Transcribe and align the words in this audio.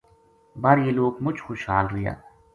بر 0.61 0.77
یہ 0.85 0.91
لوک 0.97 1.15
مُچ 1.23 1.37
خوش 1.45 1.59
خُشحال 1.61 1.85
رہیا۔ 1.93 2.13